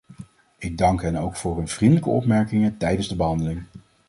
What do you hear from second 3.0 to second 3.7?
de behandeling.